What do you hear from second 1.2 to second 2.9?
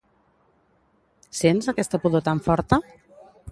Sents aquesta pudor tan forta?